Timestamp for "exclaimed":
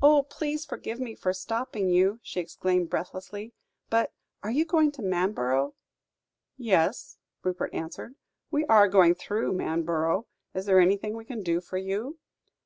2.40-2.88